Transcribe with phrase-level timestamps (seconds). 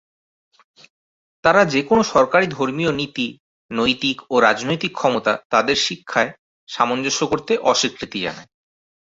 [1.43, 3.27] তারা যেকোনো সরকারি ধর্মীয় নীতি,
[3.71, 6.31] নৈতিক ও রাজনৈতিক ক্ষমতা তাদের শিক্ষায়
[6.69, 8.49] সামঞ্জস্য করতে অস্বীকৃতি জানায়।